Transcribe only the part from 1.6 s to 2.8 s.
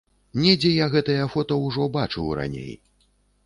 ўжо бачыў раней.